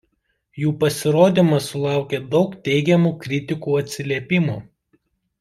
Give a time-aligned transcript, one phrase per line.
[0.61, 4.59] Jų pasirodymas sulaukė daug teigiamų kritikų atsiliepimų.